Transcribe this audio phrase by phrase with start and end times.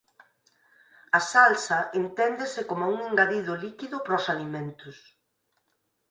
[1.17, 4.97] A salsa enténdese coma un engadido líquido para os alimentos.